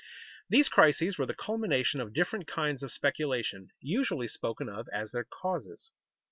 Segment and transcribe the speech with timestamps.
[0.49, 5.25] These crises were the culmination of different kinds of speculation, usually spoken of as their
[5.25, 5.91] causes.